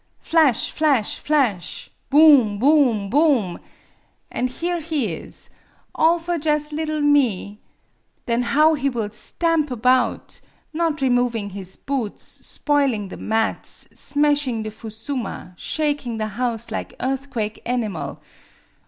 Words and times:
Flash! 0.23 0.71
flash! 0.71 1.19
flash! 1.19 1.91
Bourn! 2.09 2.57
bourn! 2.57 3.07
bourn! 3.11 3.59
An' 4.31 4.47
here 4.47 4.79
he 4.79 5.13
is 5.13 5.51
all 5.93 6.17
for 6.17 6.39
jus' 6.39 6.71
liddle 6.71 7.01
me! 7.01 7.61
Then 8.25 8.41
how 8.41 8.73
he 8.73 8.89
will 8.89 9.11
stamp 9.11 9.69
about 9.69 10.41
not 10.73 10.97
remov 11.01 11.35
ing 11.35 11.51
his 11.51 11.77
boots 11.77 12.23
spoiling 12.41 13.09
the 13.09 13.17
mats 13.17 13.89
smashing 13.93 14.63
the 14.63 14.71
fusuma 14.71 15.53
shaking 15.55 16.17
the 16.17 16.29
house 16.29 16.71
lig 16.71 16.95
earth 16.99 17.29
quake 17.29 17.61
animal! 17.67 18.23